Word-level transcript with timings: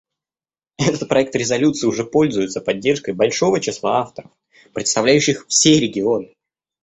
Этот 0.79 1.07
проект 1.07 1.35
резолюции 1.35 1.85
уже 1.85 2.03
пользуется 2.05 2.59
поддержкой 2.59 3.13
большого 3.13 3.59
числа 3.61 3.99
авторов, 3.99 4.31
представляющих 4.73 5.45
все 5.47 5.79
регионы. 5.79 6.33